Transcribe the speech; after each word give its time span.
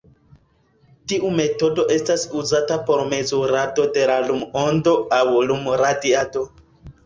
Tiu 1.11 1.29
metodo 1.39 1.85
estas 1.97 2.23
uzata 2.41 2.79
por 2.89 3.05
mezurado 3.13 3.87
de 4.01 4.09
la 4.15 4.19
lum-ondo 4.33 4.99
aŭ 5.23 5.25
lum-radiado. 5.49 6.47